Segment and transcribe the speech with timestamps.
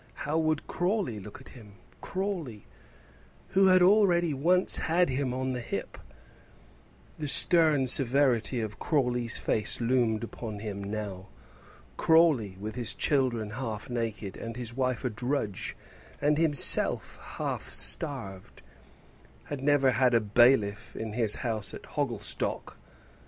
[0.15, 2.65] How would Crawley look at him Crawley,
[3.49, 5.95] who had already once had him on the hip?
[7.19, 11.27] The stern severity of Crawley's face loomed upon him now.
[11.97, 15.77] Crawley, with his children half naked, and his wife a drudge,
[16.19, 18.63] and himself half starved,
[19.43, 22.75] had never had a bailiff in his house at Hogglestock!